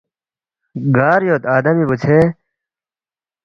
[0.95, 2.19] گار یود آدمی بُوژھے؟